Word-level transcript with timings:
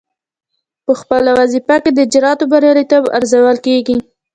پخپله 0.85 1.31
وظیفه 1.39 1.75
کې 1.83 1.91
د 1.93 1.97
اجرااتو 2.07 2.43
بریالیتوب 2.51 3.03
ارزول 3.17 3.57
کیږي. 3.65 3.97